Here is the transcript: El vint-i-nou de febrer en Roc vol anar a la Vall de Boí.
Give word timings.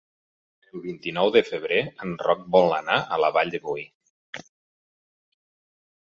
El 0.69 0.79
vint-i-nou 0.83 1.27
de 1.33 1.41
febrer 1.49 1.77
en 2.05 2.15
Roc 2.27 2.41
vol 2.55 2.73
anar 2.77 2.95
a 3.17 3.19
la 3.25 3.29
Vall 3.35 3.53
de 3.57 3.59
Boí. 3.67 3.83